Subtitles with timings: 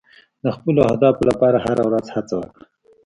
[0.43, 2.65] د خپلو اهدافو لپاره هره ورځ هڅه وکړه.